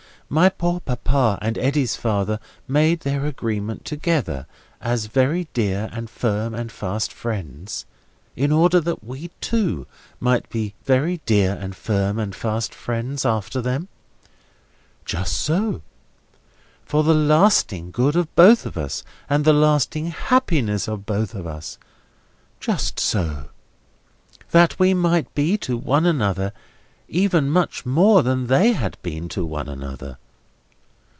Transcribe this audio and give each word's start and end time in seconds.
My 0.33 0.47
poor 0.47 0.79
papa 0.79 1.37
and 1.41 1.57
Eddy's 1.57 1.97
father 1.97 2.39
made 2.65 3.01
their 3.01 3.25
agreement 3.25 3.83
together, 3.83 4.45
as 4.79 5.07
very 5.07 5.49
dear 5.53 5.89
and 5.91 6.09
firm 6.09 6.55
and 6.55 6.71
fast 6.71 7.11
friends, 7.11 7.85
in 8.33 8.49
order 8.49 8.79
that 8.79 9.03
we, 9.03 9.31
too, 9.41 9.85
might 10.21 10.49
be 10.49 10.73
very 10.85 11.19
dear 11.25 11.51
and 11.59 11.75
firm 11.75 12.17
and 12.17 12.33
fast 12.33 12.73
friends 12.73 13.25
after 13.25 13.59
them?" 13.59 13.89
"Just 15.03 15.33
so." 15.35 15.81
"For 16.85 17.03
the 17.03 17.13
lasting 17.13 17.91
good 17.91 18.15
of 18.15 18.33
both 18.33 18.65
of 18.65 18.77
us, 18.77 19.03
and 19.29 19.43
the 19.43 19.51
lasting 19.51 20.11
happiness 20.11 20.87
of 20.87 21.05
both 21.05 21.35
of 21.35 21.45
us?" 21.45 21.77
"Just 22.61 23.01
so." 23.01 23.49
"That 24.51 24.79
we 24.79 24.93
might 24.93 25.35
be 25.35 25.57
to 25.57 25.75
one 25.75 26.05
another 26.05 26.53
even 27.09 27.49
much 27.49 27.85
more 27.85 28.23
than 28.23 28.47
they 28.47 28.71
had 28.71 28.97
been 29.01 29.27
to 29.27 29.43
one 29.45 29.67
another?" 29.67 30.17